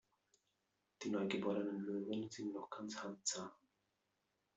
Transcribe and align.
Die 1.03 1.11
neugeborenen 1.11 1.81
Löwen 1.81 2.27
sind 2.31 2.53
noch 2.55 2.71
ganz 2.71 3.03
handzahm. 3.03 3.51